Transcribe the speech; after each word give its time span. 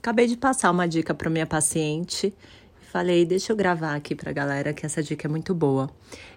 Acabei 0.00 0.26
de 0.26 0.34
passar 0.34 0.70
uma 0.70 0.88
dica 0.88 1.12
para 1.12 1.28
minha 1.28 1.44
paciente. 1.44 2.32
Falei, 2.90 3.26
deixa 3.26 3.52
eu 3.52 3.56
gravar 3.56 3.94
aqui 3.94 4.14
para 4.14 4.30
a 4.30 4.32
galera 4.32 4.72
que 4.72 4.86
essa 4.86 5.02
dica 5.02 5.28
é 5.28 5.30
muito 5.30 5.54
boa. 5.54 5.90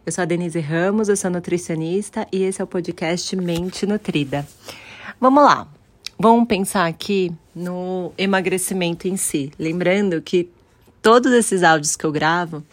Eu 0.05 0.11
sou 0.11 0.21
a 0.21 0.25
Denise 0.25 0.59
Ramos, 0.59 1.07
eu 1.07 1.15
sou 1.15 1.31
nutricionista 1.31 2.27
e 2.29 2.43
esse 2.43 2.59
é 2.59 2.63
o 2.65 2.67
podcast 2.67 3.33
Mente 3.37 3.85
Nutrida. 3.85 4.45
Vamos 5.17 5.45
lá, 5.45 5.65
vamos 6.19 6.45
pensar 6.45 6.87
aqui 6.87 7.31
no 7.55 8.11
emagrecimento 8.17 9.07
em 9.07 9.15
si. 9.15 9.49
Lembrando 9.57 10.21
que 10.21 10.49
todos 11.01 11.31
esses 11.31 11.63
áudios 11.63 11.95
que 11.95 12.05
eu 12.05 12.11
gravo, 12.11 12.65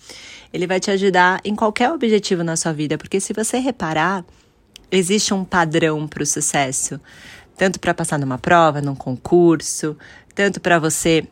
ele 0.52 0.66
vai 0.66 0.80
te 0.80 0.90
ajudar 0.90 1.40
em 1.44 1.54
qualquer 1.54 1.92
objetivo 1.92 2.42
na 2.42 2.56
sua 2.56 2.72
vida, 2.72 2.98
porque 2.98 3.20
se 3.20 3.32
você 3.32 3.58
reparar, 3.58 4.24
existe 4.90 5.32
um 5.32 5.44
padrão 5.44 6.08
para 6.08 6.24
o 6.24 6.26
sucesso 6.26 7.00
tanto 7.60 7.78
para 7.78 7.92
passar 7.92 8.18
numa 8.18 8.38
prova, 8.38 8.80
num 8.80 8.94
concurso, 8.94 9.94
tanto 10.34 10.62
para 10.62 10.78
você 10.78 11.28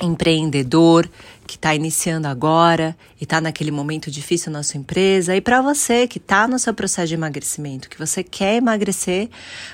empreendedor 0.00 1.06
que 1.46 1.56
está 1.56 1.74
iniciando 1.74 2.26
agora 2.26 2.96
e 3.20 3.24
está 3.24 3.42
naquele 3.42 3.70
momento 3.70 4.10
difícil 4.10 4.50
na 4.50 4.62
sua 4.62 4.80
empresa, 4.80 5.36
e 5.36 5.40
para 5.42 5.60
você 5.60 6.08
que 6.08 6.16
está 6.16 6.48
no 6.48 6.58
seu 6.58 6.72
processo 6.72 7.08
de 7.08 7.14
emagrecimento, 7.14 7.90
que 7.90 7.98
você 7.98 8.24
quer 8.24 8.56
emagrecer, 8.56 9.28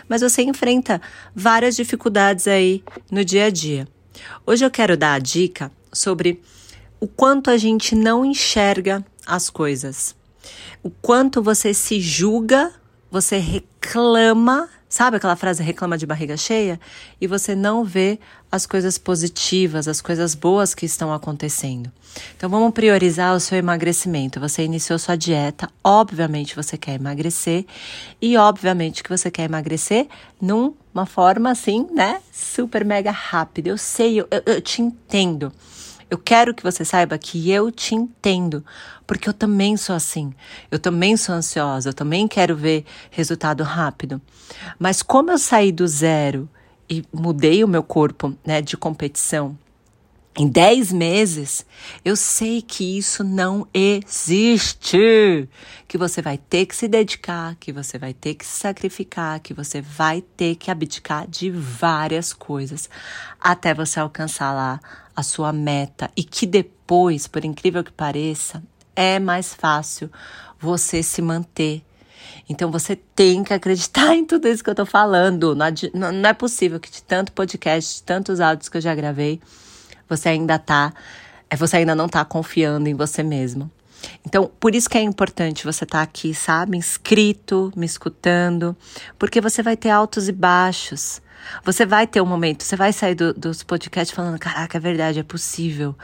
mas 0.09 0.23
você 0.23 0.43
enfrenta 0.43 1.01
várias 1.33 1.77
dificuldades 1.77 2.49
aí 2.49 2.83
no 3.09 3.25
dia 3.25 3.45
a 3.45 3.51
dia. 3.51 3.87
Hoje 4.45 4.65
eu 4.65 4.71
quero 4.73 4.97
dar 4.97 5.15
a 5.15 5.21
dica 5.21 5.71
sobre 5.93 6.43
o 6.99 7.07
quanto 7.07 7.49
a 7.49 7.57
gente 7.57 7.95
não 7.95 8.25
enxerga 8.25 9.07
as 9.25 9.49
coisas, 9.49 10.17
o 10.83 10.91
quanto 10.91 11.41
você 11.41 11.73
se 11.73 12.01
julga, 12.01 12.73
você 13.09 13.39
reclama 13.39 14.69
Sabe 14.89 15.17
aquela 15.17 15.37
frase 15.37 15.63
reclama 15.63 15.99
de 15.99 16.07
barriga 16.07 16.37
cheia? 16.37 16.79
E 17.21 17.27
você 17.27 17.55
não 17.55 17.85
vê 17.85 18.19
as 18.51 18.67
coisas 18.67 18.97
positivas, 18.97 19.89
as 19.89 20.01
coisas 20.01 20.35
boas 20.35 20.75
que 20.75 20.87
estão 20.87 21.13
acontecendo. 21.13 21.91
Então 22.37 22.49
vamos 22.49 22.73
priorizar 22.73 23.35
o 23.35 23.41
seu 23.41 23.59
emagrecimento. 23.59 24.41
Você 24.41 24.63
iniciou 24.63 24.99
sua 24.99 25.17
dieta, 25.17 25.69
obviamente 25.83 26.55
você 26.55 26.79
quer 26.79 26.95
emagrecer 26.95 27.67
e 28.23 28.37
obviamente 28.37 29.03
que 29.03 29.11
você 29.11 29.31
quer 29.31 29.45
emagrecer 29.45 30.07
numa 30.41 31.05
forma 31.05 31.51
assim, 31.51 31.87
né? 31.93 32.21
Super 32.33 32.85
mega 32.85 33.11
rápida. 33.11 33.69
Eu 33.69 33.77
sei, 33.77 34.21
eu, 34.21 34.29
eu, 34.31 34.43
eu 34.47 34.61
te 34.61 34.81
entendo. 34.81 35.53
Eu 36.09 36.19
quero 36.19 36.55
que 36.55 36.63
você 36.63 36.85
saiba 36.85 37.19
que 37.19 37.51
eu 37.51 37.71
te 37.71 37.95
entendo, 37.95 38.65
porque 39.07 39.29
eu 39.29 39.33
também 39.33 39.77
sou 39.77 39.95
assim. 39.95 40.33
Eu 40.71 40.79
também 40.79 41.17
sou 41.17 41.35
ansiosa, 41.35 41.89
eu 41.89 41.95
também 41.95 42.29
quero 42.29 42.55
ver 42.55 42.85
resultado 43.11 43.65
rápido. 43.65 44.21
Mas 44.79 45.03
como 45.03 45.33
eu 45.33 45.39
saí 45.39 45.73
do 45.73 45.87
zero 45.87 46.49
e 46.89 47.05
mudei 47.13 47.65
o 47.65 47.69
meu 47.69 47.83
corpo, 47.83 48.35
né, 48.45 48.63
de 48.63 48.77
competição, 48.77 49.59
em 50.39 50.47
10 50.49 50.93
meses, 50.93 51.65
eu 52.05 52.15
sei 52.15 52.61
que 52.61 52.99
isso 52.99 53.25
não 53.25 53.67
existe. 53.73 55.49
Que 55.89 55.97
você 55.97 56.21
vai 56.21 56.37
ter 56.37 56.67
que 56.67 56.77
se 56.77 56.87
dedicar, 56.87 57.57
que 57.57 57.73
você 57.73 57.97
vai 57.99 58.13
ter 58.13 58.35
que 58.35 58.45
se 58.45 58.61
sacrificar, 58.61 59.41
que 59.41 59.55
você 59.55 59.81
vai 59.81 60.21
ter 60.21 60.57
que 60.57 60.71
abdicar 60.71 61.27
de 61.27 61.51
várias 61.51 62.35
coisas 62.35 62.91
até 63.41 63.73
você 63.73 63.99
alcançar 63.99 64.53
lá 64.53 64.79
a 65.15 65.23
sua 65.23 65.55
meta. 65.55 66.11
E 66.15 66.23
que 66.23 66.47
depois, 66.47 67.27
por 67.27 67.43
incrível 67.43 67.83
que 67.83 67.93
pareça, 67.93 68.63
é 68.95 69.19
mais 69.19 69.55
fácil 69.55 70.11
você 70.61 71.03
se 71.03 71.23
manter. 71.23 71.83
Então 72.47 72.71
você 72.71 72.95
tem 72.95 73.43
que 73.43 73.55
acreditar 73.55 74.13
em 74.17 74.27
tudo 74.27 74.49
isso 74.49 74.63
que 74.63 74.69
eu 74.69 74.75
tô 74.75 74.85
falando. 74.85 75.55
Não, 75.55 76.13
não 76.13 76.29
é 76.29 76.35
possível 76.35 76.79
que 76.79 76.91
de 76.91 77.03
tanto 77.03 77.33
podcast, 77.33 77.95
de 77.95 78.03
tantos 78.03 78.39
áudios 78.39 78.69
que 78.69 78.77
eu 78.77 78.83
já 78.83 78.95
gravei, 78.95 79.41
você 80.09 80.29
ainda 80.31 80.59
tá, 80.59 80.93
é, 81.51 81.57
você 81.57 81.79
ainda 81.79 81.95
não 81.95 82.09
tá 82.09 82.25
confiando 82.25 82.89
em 82.89 82.95
você 82.95 83.23
mesmo. 83.23 83.71
Então, 84.25 84.51
por 84.61 84.75
isso 84.75 84.89
que 84.89 84.99
é 84.99 85.03
importante 85.03 85.65
você 85.65 85.85
estar 85.85 85.99
tá 85.99 86.03
aqui, 86.03 86.35
sabe, 86.35 86.77
inscrito, 86.77 87.73
me 87.77 87.87
escutando, 87.87 88.77
porque 89.19 89.41
você 89.41 89.63
vai 89.63 89.77
ter 89.77 89.91
altos 89.91 90.29
e 90.29 90.33
baixos. 90.33 91.21
Você 91.65 91.87
vai 91.87 92.07
ter 92.07 92.21
um 92.21 92.27
momento, 92.27 92.65
você 92.65 92.77
vai 92.77 92.93
sair 92.93 93.15
do, 93.15 93.33
dos 93.33 93.63
podcasts 93.63 94.15
falando: 94.15 94.39
caraca, 94.39 94.79
é 94.79 94.81
verdade, 94.81 95.21
é 95.21 95.23
possível. 95.23 95.95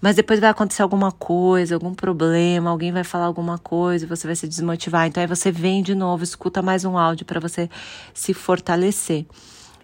Mas 0.00 0.16
depois 0.16 0.40
vai 0.40 0.50
acontecer 0.50 0.82
alguma 0.82 1.10
coisa, 1.10 1.74
algum 1.74 1.94
problema, 1.94 2.70
alguém 2.70 2.92
vai 2.92 3.04
falar 3.04 3.24
alguma 3.24 3.58
coisa, 3.58 4.06
você 4.06 4.26
vai 4.26 4.36
se 4.36 4.46
desmotivar. 4.46 5.06
Então 5.06 5.20
aí 5.22 5.26
você 5.26 5.50
vem 5.50 5.82
de 5.82 5.94
novo, 5.94 6.22
escuta 6.22 6.60
mais 6.60 6.84
um 6.84 6.98
áudio 6.98 7.24
para 7.24 7.40
você 7.40 7.68
se 8.12 8.34
fortalecer. 8.34 9.24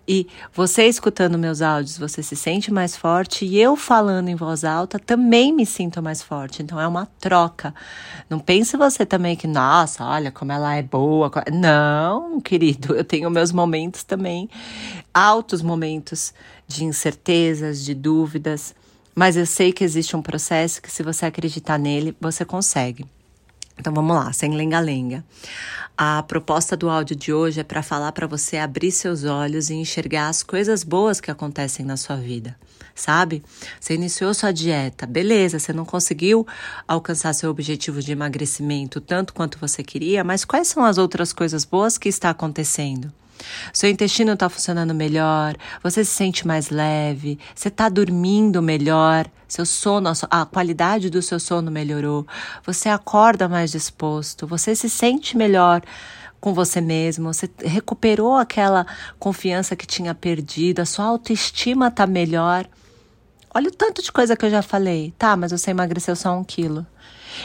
E 0.09 0.29
você 0.55 0.87
escutando 0.87 1.37
meus 1.37 1.61
áudios, 1.61 1.99
você 1.99 2.23
se 2.23 2.37
sente 2.37 2.73
mais 2.73 2.97
forte 2.97 3.45
e 3.45 3.59
eu 3.61 3.75
falando 3.75 4.29
em 4.29 4.37
voz 4.37 4.63
alta 4.63 4.99
também 4.99 5.53
me 5.53 5.67
sinto 5.67 6.01
mais 6.01 6.23
forte. 6.23 6.63
Então 6.63 6.81
é 6.81 6.87
uma 6.87 7.07
troca. 7.19 7.75
Não 8.31 8.39
pense 8.39 8.77
você 8.77 9.05
também 9.05 9.35
que, 9.35 9.49
nossa, 9.49 10.05
olha 10.05 10.31
como 10.31 10.53
ela 10.53 10.77
é 10.77 10.83
boa. 10.83 11.31
Não, 11.53 12.41
querido, 12.41 12.95
eu 12.95 13.05
tenho 13.05 13.29
meus 13.31 13.51
momentos 13.51 14.05
também, 14.05 14.49
altos 15.13 15.61
momentos 15.61 16.33
de 16.69 16.85
incertezas, 16.85 17.85
de 17.85 17.95
dúvidas. 17.95 18.75
Mas 19.13 19.37
eu 19.37 19.47
sei 19.47 19.73
que 19.73 19.83
existe 19.83 20.15
um 20.15 20.23
processo 20.23 20.81
que, 20.81 20.91
se 20.91 21.03
você 21.03 21.27
acreditar 21.27 21.79
nele, 21.79 22.17
você 22.21 22.45
consegue. 22.45 23.07
Então 23.79 23.93
vamos 23.93 24.17
lá, 24.17 24.33
sem 24.33 24.55
lenga-lenga. 24.55 25.25
A 25.97 26.23
proposta 26.23 26.77
do 26.77 26.91
áudio 26.91 27.17
de 27.17 27.33
hoje 27.33 27.61
é 27.61 27.65
para 27.65 27.83
falar 27.83 28.13
para 28.13 28.27
você 28.27 28.59
abrir 28.59 28.93
seus 28.93 29.25
olhos 29.25 29.71
e 29.71 29.75
enxergar 29.75 30.29
as 30.29 30.43
coisas 30.43 30.85
boas 30.85 31.21
que 31.21 31.31
acontecem 31.31 31.87
na 31.87 31.97
sua 31.97 32.17
vida, 32.17 32.55
sabe? 32.95 33.43
Você 33.81 33.95
iniciou 33.95 34.35
sua 34.35 34.53
dieta, 34.53 35.07
beleza, 35.07 35.59
você 35.59 35.73
não 35.73 35.87
conseguiu 35.87 36.47
alcançar 36.87 37.33
seu 37.33 37.51
objetivo 37.51 38.03
de 38.03 38.13
emagrecimento 38.13 39.01
tanto 39.01 39.33
quanto 39.33 39.59
você 39.59 39.83
queria, 39.83 40.23
mas 40.23 40.45
quais 40.45 40.69
são 40.69 40.85
as 40.85 40.99
outras 40.99 41.33
coisas 41.33 41.65
boas 41.65 41.97
que 41.97 42.11
está 42.11 42.29
acontecendo? 42.29 43.11
Seu 43.73 43.91
intestino 43.91 44.33
está 44.33 44.49
funcionando 44.49 44.95
melhor, 44.95 45.55
você 45.83 46.05
se 46.05 46.13
sente 46.13 46.47
mais 46.47 46.71
leve, 46.71 47.39
você 47.55 47.69
está 47.69 47.89
dormindo 47.89 48.63
melhor, 48.63 49.27
seu 49.49 49.67
sono, 49.67 50.11
a 50.31 50.47
qualidade 50.47 51.11
do 51.11 51.23
seu 51.23 51.39
sono 51.39 51.71
melhorou, 51.71 52.27
você 52.65 52.89
acorda 52.89 53.49
mais 53.49 53.71
disposto, 53.71 54.47
você 54.47 54.75
se 54.75 54.89
sente 54.89 55.37
melhor 55.37 55.83
com 56.41 56.53
você 56.55 56.81
mesmo, 56.81 57.33
você 57.33 57.49
recuperou 57.65 58.37
aquela 58.37 58.87
confiança 59.19 59.75
que 59.75 59.87
tinha 59.87 60.15
perdido, 60.15 60.81
a 60.81 60.87
sua 60.87 61.07
autoestima 61.07 61.89
está 61.89 62.07
melhor. 62.07 62.69
Olha 63.55 63.69
o 63.69 63.73
tanto 63.73 64.03
de 64.03 64.13
coisa 64.13 64.37
que 64.37 64.45
eu 64.45 64.51
já 64.51 64.61
falei. 64.61 65.15
Tá, 65.17 65.35
mas 65.35 65.51
você 65.51 65.71
emagreceu 65.71 66.15
só 66.15 66.39
um 66.39 66.45
quilo. 66.45 66.87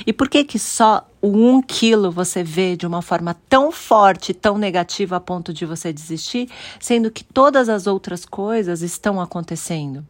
E 0.06 0.14
por 0.14 0.30
que 0.30 0.44
que 0.44 0.58
só 0.60 1.08
o 1.22 1.30
um 1.30 1.62
quilo 1.62 2.12
você 2.12 2.44
vê 2.44 2.76
de 2.76 2.88
uma 2.88 3.02
forma 3.02 3.36
tão 3.48 3.72
forte, 3.72 4.34
tão 4.34 4.58
negativa 4.58 5.16
a 5.18 5.20
ponto 5.20 5.54
de 5.54 5.66
você 5.66 5.94
desistir, 5.94 6.50
sendo 6.80 7.12
que 7.12 7.24
todas 7.24 7.70
as 7.70 7.88
outras 7.88 8.26
coisas 8.26 8.82
estão 8.82 9.22
acontecendo? 9.22 10.06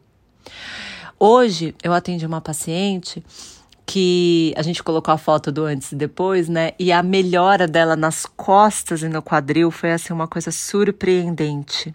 Hoje 1.20 1.76
eu 1.84 1.94
atendi 1.94 2.26
uma 2.26 2.42
paciente 2.42 3.24
que 3.92 4.54
a 4.56 4.62
gente 4.62 4.82
colocou 4.82 5.14
a 5.14 5.18
foto 5.18 5.52
do 5.52 5.66
antes 5.66 5.92
e 5.92 5.96
depois, 5.98 6.48
né? 6.48 6.72
E 6.80 6.94
a 6.94 7.04
melhora 7.04 7.68
dela 7.68 7.94
nas 7.94 8.26
costas 8.26 9.04
e 9.04 9.10
no 9.10 9.22
quadril 9.22 9.70
foi 9.70 9.92
assim 9.92 10.14
uma 10.14 10.30
coisa 10.30 10.50
surpreendente. 10.50 11.94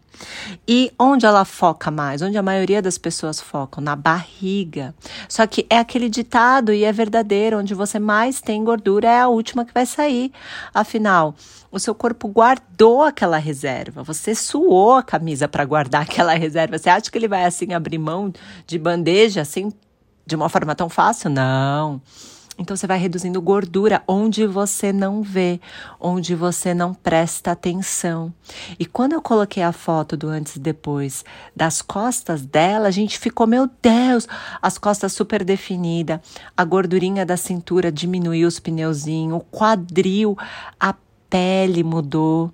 E 0.68 0.92
onde 0.98 1.24
ela 1.24 1.46
foca 1.46 1.90
mais? 1.90 2.20
Onde 2.20 2.36
a 2.36 2.42
maioria 2.42 2.82
das 2.82 2.98
pessoas 2.98 3.40
focam? 3.40 3.82
Na 3.82 3.96
barriga. 3.96 4.94
Só 5.26 5.46
que 5.46 5.66
é 5.70 5.78
aquele 5.78 6.10
ditado 6.10 6.70
e 6.70 6.84
é 6.84 6.92
verdadeiro, 6.92 7.58
onde 7.60 7.72
você 7.72 7.98
mais 7.98 8.42
tem 8.42 8.62
gordura 8.62 9.08
é 9.08 9.20
a 9.20 9.28
última 9.28 9.64
que 9.64 9.72
vai 9.72 9.86
sair. 9.86 10.30
Afinal, 10.74 11.34
o 11.72 11.78
seu 11.78 11.94
corpo 11.94 12.28
guardou 12.28 13.04
aquela 13.04 13.38
reserva. 13.38 14.02
Você 14.02 14.34
suou 14.34 14.96
a 14.96 15.02
camisa 15.02 15.48
para 15.48 15.64
guardar 15.64 16.02
aquela 16.04 16.34
reserva. 16.34 16.76
Você 16.76 16.90
acha 16.90 17.10
que 17.10 17.16
ele 17.16 17.28
vai 17.28 17.46
assim 17.46 17.72
abrir 17.72 17.96
mão 17.96 18.30
de 18.66 18.78
bandeja 18.78 19.40
assim 19.40 19.72
de 20.26 20.34
uma 20.34 20.48
forma 20.48 20.74
tão 20.74 20.88
fácil? 20.88 21.30
Não. 21.30 22.02
Então 22.58 22.74
você 22.74 22.86
vai 22.86 22.98
reduzindo 22.98 23.40
gordura 23.40 24.02
onde 24.08 24.46
você 24.46 24.90
não 24.90 25.22
vê, 25.22 25.60
onde 26.00 26.34
você 26.34 26.72
não 26.72 26.94
presta 26.94 27.50
atenção. 27.50 28.32
E 28.78 28.86
quando 28.86 29.12
eu 29.12 29.20
coloquei 29.20 29.62
a 29.62 29.72
foto 29.72 30.16
do 30.16 30.28
antes 30.28 30.56
e 30.56 30.58
depois 30.58 31.22
das 31.54 31.82
costas 31.82 32.46
dela, 32.46 32.88
a 32.88 32.90
gente 32.90 33.18
ficou, 33.18 33.46
meu 33.46 33.68
Deus, 33.82 34.26
as 34.62 34.78
costas 34.78 35.12
super 35.12 35.44
definida, 35.44 36.20
a 36.56 36.64
gordurinha 36.64 37.26
da 37.26 37.36
cintura 37.36 37.92
diminuiu 37.92 38.48
os 38.48 38.58
pneuzinhos, 38.58 39.38
o 39.38 39.44
quadril, 39.54 40.36
a 40.80 40.94
pele 41.28 41.84
mudou. 41.84 42.50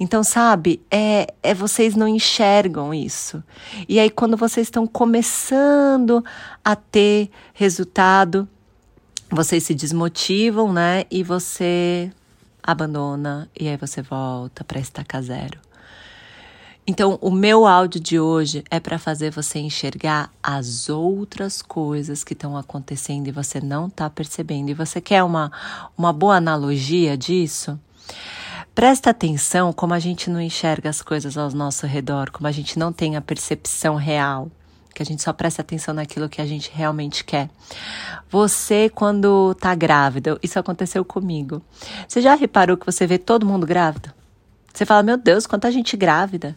Então, 0.00 0.22
sabe, 0.22 0.80
é, 0.90 1.32
é 1.42 1.54
vocês 1.54 1.94
não 1.94 2.08
enxergam 2.08 2.92
isso. 2.92 3.42
E 3.88 3.98
aí, 3.98 4.10
quando 4.10 4.36
vocês 4.36 4.66
estão 4.66 4.86
começando 4.86 6.24
a 6.64 6.74
ter 6.74 7.30
resultado, 7.52 8.48
vocês 9.30 9.62
se 9.64 9.74
desmotivam, 9.74 10.72
né? 10.72 11.04
E 11.10 11.22
você 11.22 12.10
abandona, 12.62 13.48
e 13.58 13.68
aí 13.68 13.76
você 13.76 14.02
volta 14.02 14.64
para 14.64 14.80
estaca 14.80 15.20
zero. 15.22 15.58
Então, 16.86 17.18
o 17.20 17.30
meu 17.30 17.66
áudio 17.66 18.00
de 18.00 18.18
hoje 18.18 18.64
é 18.70 18.80
para 18.80 18.98
fazer 18.98 19.30
você 19.30 19.58
enxergar 19.58 20.32
as 20.42 20.88
outras 20.88 21.60
coisas 21.60 22.24
que 22.24 22.32
estão 22.32 22.56
acontecendo 22.56 23.28
e 23.28 23.30
você 23.30 23.60
não 23.60 23.88
está 23.88 24.08
percebendo. 24.08 24.70
E 24.70 24.74
você 24.74 24.98
quer 24.98 25.22
uma, 25.22 25.52
uma 25.98 26.14
boa 26.14 26.36
analogia 26.36 27.14
disso? 27.14 27.78
Presta 28.78 29.10
atenção 29.10 29.72
como 29.72 29.92
a 29.92 29.98
gente 29.98 30.30
não 30.30 30.40
enxerga 30.40 30.88
as 30.88 31.02
coisas 31.02 31.36
ao 31.36 31.50
nosso 31.50 31.84
redor, 31.84 32.30
como 32.30 32.46
a 32.46 32.52
gente 32.52 32.78
não 32.78 32.92
tem 32.92 33.16
a 33.16 33.20
percepção 33.20 33.96
real, 33.96 34.48
que 34.94 35.02
a 35.02 35.04
gente 35.04 35.20
só 35.20 35.32
presta 35.32 35.62
atenção 35.62 35.92
naquilo 35.92 36.28
que 36.28 36.40
a 36.40 36.46
gente 36.46 36.70
realmente 36.72 37.24
quer. 37.24 37.50
Você, 38.30 38.88
quando 38.88 39.52
tá 39.56 39.74
grávida, 39.74 40.38
isso 40.44 40.60
aconteceu 40.60 41.04
comigo. 41.04 41.60
Você 42.06 42.20
já 42.20 42.36
reparou 42.36 42.76
que 42.76 42.86
você 42.86 43.04
vê 43.04 43.18
todo 43.18 43.44
mundo 43.44 43.66
grávido? 43.66 44.12
Você 44.72 44.86
fala, 44.86 45.02
meu 45.02 45.16
Deus, 45.16 45.44
quanta 45.44 45.72
gente 45.72 45.96
grávida. 45.96 46.54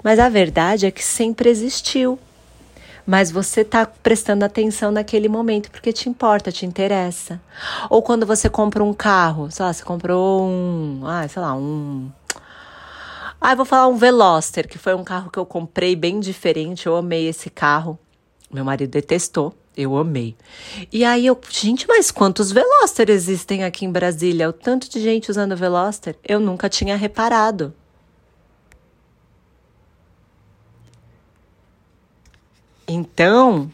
Mas 0.00 0.20
a 0.20 0.28
verdade 0.28 0.86
é 0.86 0.92
que 0.92 1.04
sempre 1.04 1.50
existiu. 1.50 2.20
Mas 3.08 3.30
você 3.30 3.62
está 3.62 3.86
prestando 3.86 4.44
atenção 4.44 4.92
naquele 4.92 5.30
momento 5.30 5.70
porque 5.70 5.94
te 5.94 6.10
importa, 6.10 6.52
te 6.52 6.66
interessa. 6.66 7.40
Ou 7.88 8.02
quando 8.02 8.26
você 8.26 8.50
compra 8.50 8.84
um 8.84 8.92
carro, 8.92 9.50
sei 9.50 9.64
lá, 9.64 9.72
você 9.72 9.82
comprou 9.82 10.46
um, 10.46 11.00
ah, 11.06 11.26
sei 11.26 11.40
lá, 11.40 11.54
um 11.54 12.10
ah, 13.40 13.54
vou 13.54 13.64
falar 13.64 13.88
um 13.88 13.96
Veloster, 13.96 14.68
que 14.68 14.76
foi 14.76 14.94
um 14.94 15.02
carro 15.02 15.30
que 15.30 15.38
eu 15.38 15.46
comprei 15.46 15.96
bem 15.96 16.20
diferente. 16.20 16.86
Eu 16.86 16.96
amei 16.96 17.26
esse 17.26 17.48
carro. 17.48 17.98
Meu 18.50 18.62
marido 18.62 18.90
detestou, 18.90 19.54
eu 19.74 19.96
amei. 19.96 20.36
E 20.92 21.02
aí 21.02 21.24
eu, 21.24 21.40
gente, 21.48 21.88
mas 21.88 22.10
quantos 22.10 22.52
Veloster 22.52 23.08
existem 23.08 23.64
aqui 23.64 23.86
em 23.86 23.90
Brasília? 23.90 24.50
O 24.50 24.52
tanto 24.52 24.90
de 24.90 25.00
gente 25.00 25.30
usando 25.30 25.56
Veloster, 25.56 26.14
eu 26.22 26.38
nunca 26.38 26.68
tinha 26.68 26.94
reparado. 26.94 27.72
Então, 32.88 33.70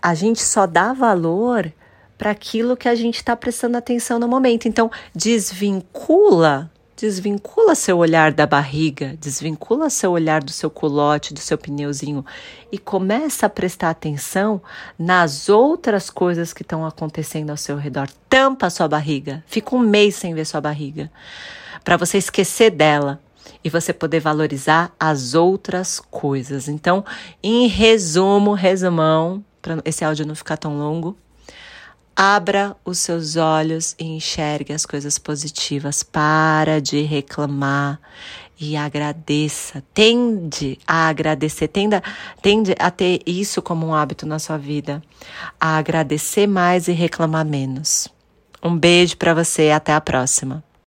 a 0.00 0.14
gente 0.14 0.40
só 0.40 0.64
dá 0.64 0.92
valor 0.92 1.72
para 2.16 2.30
aquilo 2.30 2.76
que 2.76 2.88
a 2.88 2.94
gente 2.94 3.16
está 3.16 3.34
prestando 3.34 3.76
atenção 3.76 4.18
no 4.20 4.28
momento. 4.28 4.68
Então, 4.68 4.88
desvincula, 5.12 6.70
desvincula 6.96 7.74
seu 7.74 7.98
olhar 7.98 8.30
da 8.30 8.46
barriga, 8.46 9.16
desvincula 9.20 9.90
seu 9.90 10.12
olhar 10.12 10.44
do 10.44 10.52
seu 10.52 10.70
culote, 10.70 11.34
do 11.34 11.40
seu 11.40 11.58
pneuzinho 11.58 12.24
e 12.70 12.78
começa 12.78 13.46
a 13.46 13.50
prestar 13.50 13.90
atenção 13.90 14.62
nas 14.96 15.48
outras 15.48 16.08
coisas 16.08 16.52
que 16.52 16.62
estão 16.62 16.86
acontecendo 16.86 17.50
ao 17.50 17.56
seu 17.56 17.76
redor. 17.76 18.08
Tampa 18.28 18.66
a 18.66 18.70
sua 18.70 18.86
barriga, 18.86 19.42
fica 19.46 19.74
um 19.74 19.80
mês 19.80 20.14
sem 20.14 20.34
ver 20.34 20.44
sua 20.44 20.60
barriga, 20.60 21.10
para 21.82 21.96
você 21.96 22.18
esquecer 22.18 22.70
dela 22.70 23.18
e 23.62 23.70
você 23.70 23.92
poder 23.92 24.20
valorizar 24.20 24.92
as 24.98 25.34
outras 25.34 26.00
coisas. 26.10 26.68
Então, 26.68 27.04
em 27.42 27.66
resumo, 27.66 28.52
resumão, 28.54 29.44
para 29.60 29.78
esse 29.84 30.04
áudio 30.04 30.26
não 30.26 30.34
ficar 30.34 30.56
tão 30.56 30.78
longo, 30.78 31.16
abra 32.16 32.76
os 32.84 32.98
seus 32.98 33.36
olhos 33.36 33.94
e 33.98 34.04
enxergue 34.04 34.72
as 34.72 34.84
coisas 34.84 35.18
positivas. 35.18 36.02
Para 36.02 36.80
de 36.80 37.02
reclamar 37.02 38.00
e 38.60 38.76
agradeça. 38.76 39.82
Tende 39.94 40.78
a 40.86 41.08
agradecer, 41.08 41.68
tenda, 41.68 42.02
tende 42.42 42.74
a 42.78 42.90
ter 42.90 43.22
isso 43.26 43.62
como 43.62 43.86
um 43.86 43.94
hábito 43.94 44.26
na 44.26 44.38
sua 44.38 44.58
vida. 44.58 45.02
A 45.58 45.78
agradecer 45.78 46.46
mais 46.46 46.86
e 46.88 46.92
reclamar 46.92 47.44
menos. 47.44 48.08
Um 48.62 48.76
beijo 48.76 49.16
para 49.16 49.32
você 49.32 49.68
e 49.68 49.72
até 49.72 49.94
a 49.94 50.00
próxima. 50.00 50.62